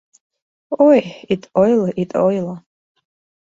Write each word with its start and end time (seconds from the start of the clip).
—Ой, 0.87 0.99
ит 1.33 1.43
ойло, 1.61 1.87
ит 2.01 2.11
ойло... 2.27 2.55